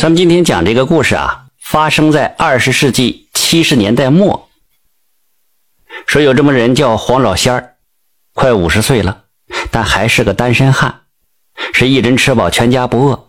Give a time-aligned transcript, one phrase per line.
[0.00, 4.48] 咱们今天讲这个故事啊，发生在二十世纪七十年代末。
[6.06, 7.74] 说有这么人叫黄老仙儿，
[8.32, 9.24] 快五十岁了，
[9.70, 11.02] 但还是个单身汉，
[11.74, 13.26] 是一人吃饱全家不饿。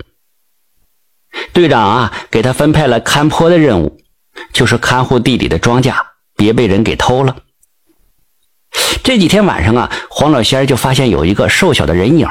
[1.51, 3.99] 队长啊，给他分派了看坡的任务，
[4.53, 5.93] 就是看护地里的庄稼，
[6.37, 7.35] 别被人给偷了。
[9.03, 12.29] 这几天晚上啊，黄老仙儿就发现有一个瘦小的人影，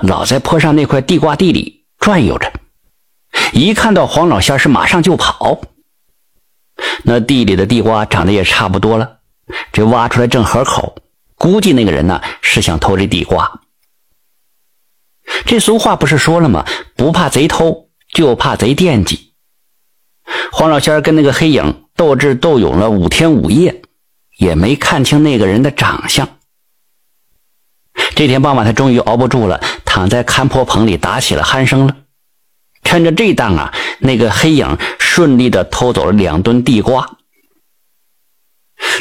[0.00, 2.52] 老在坡上那块地瓜地里转悠着。
[3.52, 5.60] 一看到黄老仙是马上就跑。
[7.04, 9.18] 那地里的地瓜长得也差不多了，
[9.72, 10.96] 这挖出来正合口，
[11.36, 13.60] 估计那个人呢是想偷这地瓜。
[15.44, 16.64] 这俗话不是说了吗？
[16.96, 19.32] 不怕贼偷，就怕贼惦记。
[20.50, 23.82] 黄老仙跟那个黑影斗智斗勇了五天五夜，
[24.38, 26.28] 也没看清那个人的长相。
[28.14, 31.96] 这天傍晚，他终于熬不住了，躺在看坡棚里打起了鼾声了。
[32.92, 37.16] 趁着这档啊，那个黑影顺利的偷走了两吨地瓜。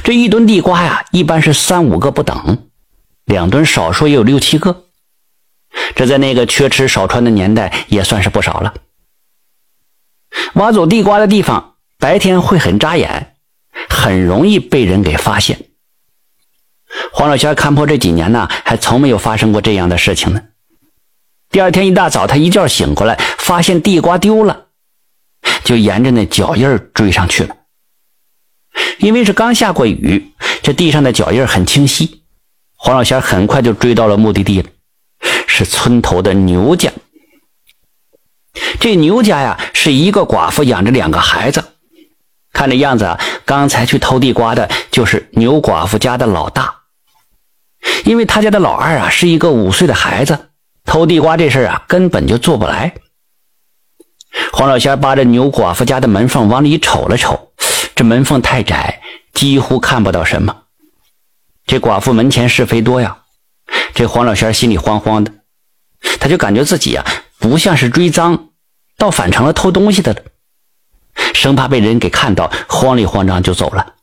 [0.05, 2.69] 这一吨地瓜呀，一般是三五个不等，
[3.25, 4.85] 两吨少说也有六七个。
[5.93, 8.73] 这在那个缺吃少穿的年代，也算是不少了。
[10.53, 13.35] 挖走地瓜的地方，白天会很扎眼，
[13.89, 15.65] 很容易被人给发现。
[17.11, 20.41] 黄老仙看破这几年呢，还从没有发生过这样的事情呢。
[21.49, 24.67] 第二天一大早，他一觉醒过来，发现地瓜丢了，
[25.63, 27.55] 就沿着那脚印追上去了。
[28.99, 32.23] 因为是刚下过雨，这地上的脚印很清晰。
[32.77, 34.69] 黄老仙很快就追到了目的地了，
[35.47, 36.91] 是村头的牛家。
[38.79, 41.63] 这牛家呀，是一个寡妇养着两个孩子。
[42.53, 46.73] 看这样子啊，刚才去偷地瓜的就是牛寡妇家的老大，
[48.05, 50.49] 因为他家的老二啊是一个五岁的孩子。
[50.85, 52.93] 偷地瓜这事啊，根本就做不来。
[54.51, 57.51] 黄老仙扒着牛寡妇家的门缝往里瞅了瞅，
[57.95, 59.01] 这门缝太窄，
[59.33, 60.63] 几乎看不到什么。
[61.65, 63.17] 这寡妇门前是非多呀，
[63.93, 65.31] 这黄老仙心里慌慌的，
[66.19, 67.05] 他就感觉自己呀，
[67.39, 68.49] 不像是追赃，
[68.97, 70.21] 倒反成了偷东西的了，
[71.33, 73.95] 生怕被人给看到，慌里慌张就走了。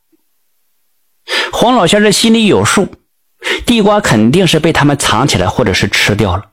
[1.52, 2.88] 黄老仙这心里有数，
[3.66, 6.44] 地瓜肯定是被他们藏起来，或者是吃掉了。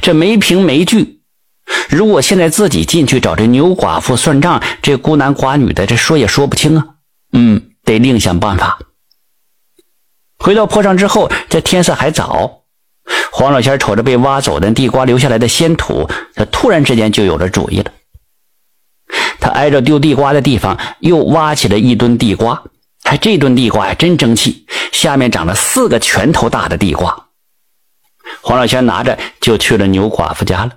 [0.00, 1.19] 这没凭没据，
[1.90, 6.86] 如果现在自己进去找这牛寡妇算账，这孤男寡女的，这说也说不清啊。
[7.32, 8.78] 嗯，得另想办法。
[10.38, 12.62] 回到坡上之后，这天色还早，
[13.32, 17.92] 黄老仙瞅着被挖走的地瓜留下来的仙土，他突然之间就有了主意了。
[19.40, 22.62] 他挨着丢地瓜的地方又挖起了一吨地瓜，
[23.02, 27.26] 还这吨地瓜呀真争气，下面长了四个拳头大的地瓜。
[28.42, 30.72] 黄老仙拿着就去了牛寡妇家了。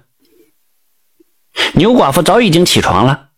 [1.74, 3.30] 牛寡妇早已经起床了，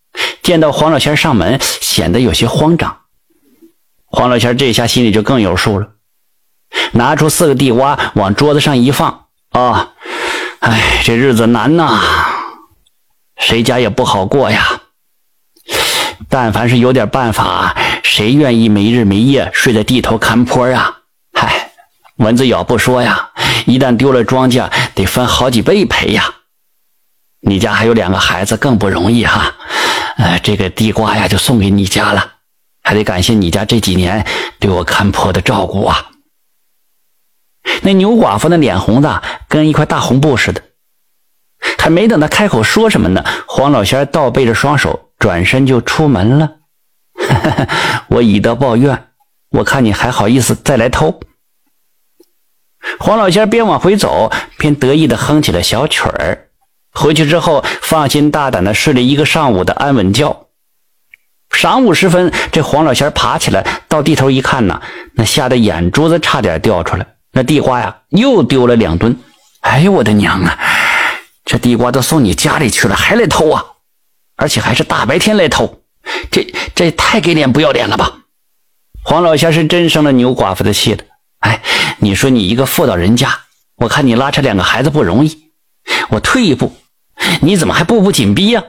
[0.42, 2.98] 见到黄老仙上门，显得有些慌张。
[4.06, 5.88] 黄老仙这下心里就更有数了，
[6.94, 9.26] 拿出四个地瓜往桌子上一放。
[9.52, 9.94] 啊，
[10.60, 12.02] 哎，这日子难呐，
[13.38, 14.82] 谁家也不好过呀。
[16.30, 20.98] 但凡是有点办法，谁愿意没日没夜睡在地头看坡啊？
[21.34, 21.72] 嗨，
[22.18, 23.32] 蚊子咬不说呀。
[23.66, 26.34] 一旦丢了庄稼，得分好几倍赔呀！
[27.46, 29.54] 你家还有两个孩子，更不容易哈。
[30.18, 32.34] 呃，这个地瓜呀，就送给你家了，
[32.82, 34.26] 还得感谢你家这几年
[34.60, 36.12] 对我看婆的照顾啊。
[37.82, 40.62] 那牛寡妇的脸红的跟一块大红布似的，
[41.78, 46.52] 还没等他开口说什么呢，黄老仙倒背着双手，转身就出门了。
[48.10, 49.08] 我以德报怨，
[49.50, 51.20] 我看你还好意思再来偷。
[53.00, 56.45] 黄老仙边往回走，边得意地哼起了小曲儿。
[56.96, 60.48] 回去之后，放心大胆地睡了一个上午的安稳觉。
[61.52, 64.82] 晌午时分，这黄老仙爬起来，到地头一看呢，
[65.14, 67.06] 那吓得眼珠子差点掉出来。
[67.32, 69.16] 那地瓜呀，又丢了两吨。
[69.62, 70.58] 哎呦，我的娘啊！
[71.44, 73.64] 这地瓜都送你家里去了，还来偷啊？
[74.38, 75.82] 而且还是大白天来偷，
[76.32, 78.12] 这这也太给脸不要脸了吧？
[79.04, 81.04] 黄老仙是真生了牛寡妇的气了。
[81.40, 81.62] 哎，
[82.00, 83.30] 你说你一个妇道人家，
[83.78, 85.52] 我看你拉扯两个孩子不容易，
[86.10, 86.76] 我退一步，
[87.42, 88.64] 你怎么还步步紧逼呀？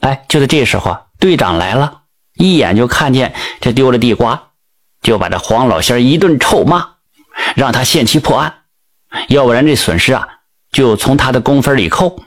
[0.00, 2.02] 哎，就在这时候，队长来了，
[2.34, 4.50] 一眼就看见这丢了地瓜，
[5.00, 6.94] 就把这黄老仙一顿臭骂，
[7.54, 8.54] 让他限期破案，
[9.28, 10.26] 要不然这损失啊
[10.72, 12.22] 就从他的工分里扣，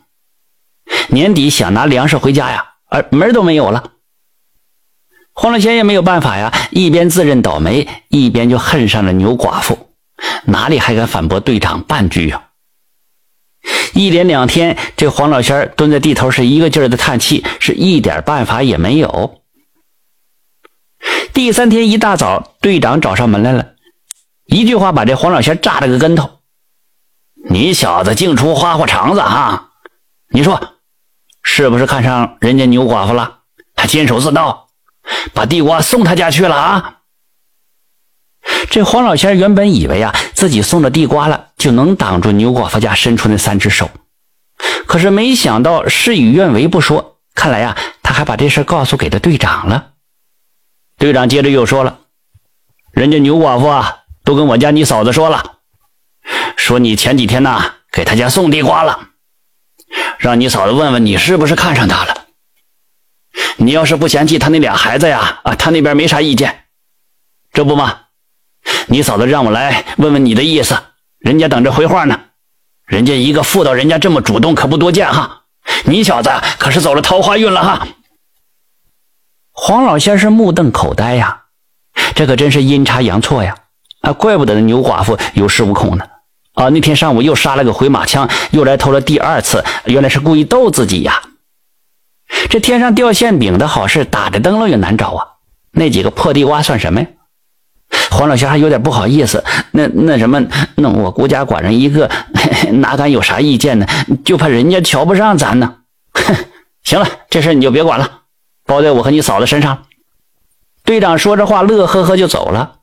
[1.09, 3.91] 年底想拿粮食回家呀，而门都没有了。
[5.33, 9.89] 黄老仙也没有办法呀，一边自认倒霉，一边就恨上了牛寡妇，
[10.45, 12.44] 哪里还敢反驳队长半句呀？
[13.95, 19.41] 一连两天，这黄老仙蹲在地头，是一个劲儿的叹气，是一点办法也没有。
[21.33, 23.67] 第三天一大早，队长找上门来了，
[24.47, 26.39] 一句话把这黄老仙炸了个跟头
[27.49, 29.69] ：“你小子净出花花肠子哈！
[30.27, 30.61] 你说
[31.41, 33.39] 是不是看上人家牛寡妇了？
[33.77, 34.67] 还监守自盗，
[35.33, 36.94] 把地瓜送他家去了啊？”
[38.69, 43.89] 这黄老仙原本以为啊，自己送了地瓜了，就能挡住牛寡妇家伸出那三只手。
[44.85, 49.91] 可是没想到事与愿违不说，看来呀，他还把这事告诉给了队长了。
[50.97, 51.99] 队长接着又说了
[52.93, 55.57] ：“人家牛寡妇啊，都跟我家你嫂子说了，
[56.55, 59.09] 说你前几天呐给他家送地瓜了，
[60.19, 62.25] 让你嫂子问问你是不是看上他了。
[63.57, 66.65] 你要是不嫌弃他那俩孩子呀，啊，他那边没啥意见，
[67.51, 68.01] 这不吗？”
[68.87, 70.77] 你嫂子让我来问问你的意思，
[71.19, 72.19] 人家等着回话呢。
[72.85, 75.41] 人家一个妇道人家这么主动，可不多见哈。
[75.85, 76.29] 你小子
[76.59, 77.87] 可是走了桃花运了哈。
[79.51, 81.43] 黄老仙是目瞪口呆呀，
[82.13, 83.55] 这可真是阴差阳错呀！
[84.01, 86.05] 啊，怪不得那牛寡妇有恃无恐呢。
[86.53, 91.23] 啊，那天上午又杀了个回马枪，又来偷了第二次，原来是故意逗自己呀。
[92.49, 95.25] 这天上掉馅饼的好事，打着灯笼也难找啊。
[95.71, 97.07] 那几个破地瓜算什么呀？
[98.11, 100.41] 黄老仙还有点不好意思，那那什么，
[100.75, 102.09] 那我孤家寡人一个，
[102.79, 103.85] 哪敢有啥意见呢？
[104.23, 105.75] 就怕人家瞧不上咱呢。
[106.13, 106.35] 哼，
[106.83, 108.09] 行了，这事你就别管了，
[108.65, 109.83] 包在我和你嫂子身上。
[110.83, 112.75] 队长说着话，乐呵呵就走了。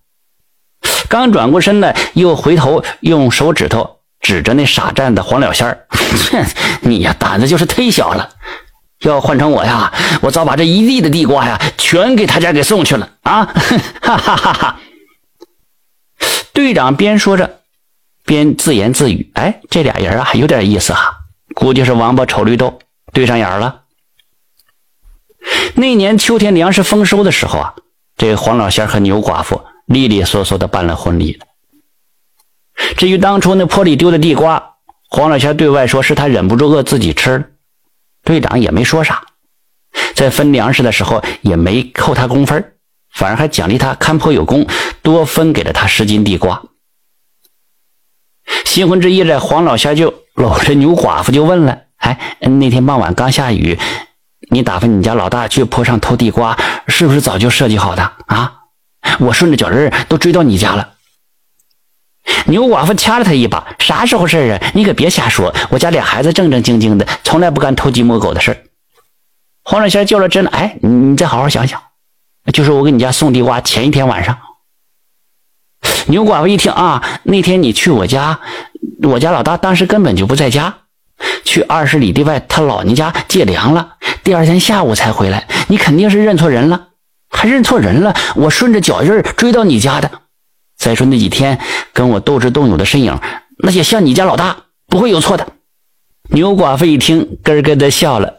[1.09, 5.87] 刚转过身来，又回头用手指头指着那傻站的黄老仙儿
[6.33, 6.45] ：“哼，
[6.83, 8.29] 你呀，胆子就是忒小了。
[9.03, 13.45] 要换成我呀，我早把这一地的地瓜呀，全给他家给送去了啊！”
[14.03, 14.77] 哈哈哈哈。
[16.63, 17.59] 队长边说着，
[18.25, 21.13] 边自言自语：“哎，这俩人啊，有点意思哈，
[21.55, 22.79] 估计是王八瞅绿豆
[23.13, 23.83] 对上眼了。”
[25.75, 27.75] 那年秋天粮食丰收的时候啊，
[28.17, 31.41] 这黄老仙和牛寡妇利利索索的办了婚礼。
[32.97, 34.77] 至于当初那坡里丢的地瓜，
[35.11, 37.45] 黄老仙对外说是他忍不住饿自己吃了，
[38.23, 39.25] 队长也没说啥，
[40.15, 42.72] 在分粮食的时候也没扣他工分
[43.13, 44.67] 反而还奖励他看坡有功，
[45.03, 46.63] 多分给了他十斤地瓜。
[48.65, 53.79] 新婚之夜，这黄老仙就搂着牛寡妇就问了：“哎，那天傍晚刚下雨，
[54.51, 58.55] 你打发你家老大去坡上偷地瓜，是不是早就设计好的啊？
[59.21, 60.95] 我顺着脚印都追到你家了。”
[62.47, 64.73] 牛寡妇掐了他一把：“啥时候事啊？
[64.75, 65.55] 你可别瞎说！
[65.71, 68.71] 我家俩孩子正正经经的，从来不干偷鸡摸狗的事
[69.65, 71.81] 黄老仙较了真了：“哎，你再好好想想。”
[72.53, 74.37] 就是我给你家送地瓜前一天晚上，
[76.07, 78.41] 牛寡妇一听啊，那天你去我家，
[79.03, 80.75] 我家老大当时根本就不在家，
[81.45, 83.95] 去二十里地外他老娘家借粮了，
[84.25, 85.47] 第二天下午才回来。
[85.69, 86.89] 你肯定是认错人了，
[87.31, 88.15] 还认错人了？
[88.35, 90.11] 我顺着脚印追到你家的。
[90.77, 91.61] 再说那几天
[91.93, 93.21] 跟我斗智斗勇的身影，
[93.59, 94.57] 那些像你家老大
[94.89, 95.47] 不会有错的。
[96.31, 98.37] 牛寡妇一听，咯咯的笑了，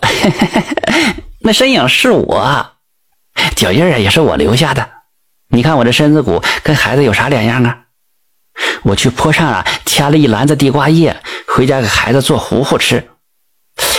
[1.39, 2.72] 那身影是我。
[3.55, 4.89] 脚印啊，也是我留下的。
[5.49, 7.77] 你看我这身子骨跟孩子有啥两样啊？
[8.83, 11.15] 我去坡上啊，掐了一篮子地瓜叶，
[11.47, 13.09] 回家给孩子做糊糊吃。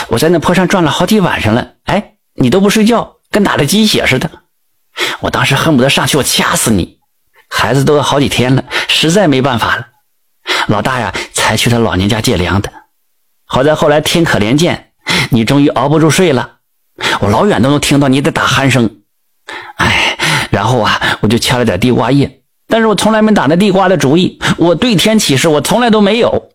[0.08, 4.30] 我在那坡上转了好几晚上了，哎，你都不睡觉，跟打了鸡血似的。
[5.20, 6.98] 我当时恨不得上去我掐死你。
[7.48, 9.86] 孩子都要好几天了，实在没办法了，
[10.68, 12.70] 老大呀，才去他老娘家借粮的。
[13.44, 14.92] 好在后来天可怜见，
[15.30, 16.58] 你终于熬不住睡了，
[17.20, 19.02] 我老远都能听到你的打鼾声。
[19.76, 20.16] 哎，
[20.50, 24.38] 然后啊，我就掐了点地瓜叶，但是我从来没打那地瓜的主意。
[24.56, 26.50] 我对天起誓，我从来都没有。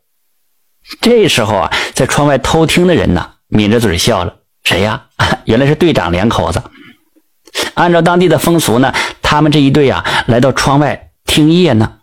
[1.01, 4.35] 这时候啊，在窗外偷听的人呢，抿着嘴笑了。
[4.63, 5.03] 谁呀？
[5.45, 6.61] 原来是队长两口子。
[7.75, 11.93] 按照当地的风俗呢，他们这一对啊，来到窗外听夜呢。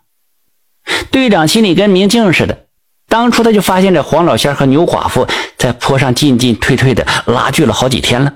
[1.11, 2.65] 队长心里跟明镜似的，
[3.09, 5.27] 当初他就发现这黄老仙和牛寡妇
[5.57, 8.31] 在坡上进进退退的拉锯了好几天了。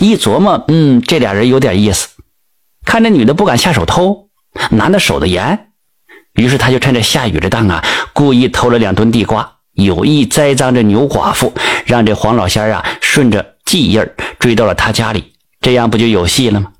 [0.00, 2.08] 一琢磨，嗯，这俩人有点意思。
[2.86, 4.30] 看这女的不敢下手偷，
[4.70, 5.68] 男的守得严，
[6.32, 11.52] 于是他就趁着下雨的当啊，故意偷了两吨地瓜，有意栽赃这牛寡妇，
[11.84, 14.02] 让这黄老仙啊顺着记印
[14.38, 16.72] 追到了他家里，这样不就有戏了吗？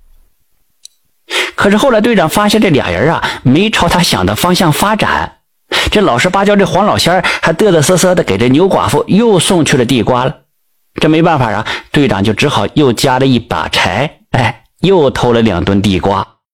[1.55, 5.41] 可是后来队长发现这俩人啊没朝他想的方向发展，
[5.91, 10.35] 这老实巴交这黄老仙还嘚嘚瑟瑟的给这牛寡妇又送去了地瓜了。
[10.95, 16.27] 这没办法啊，队长就只好又加了一把柴，哎，又偷了两吨地瓜。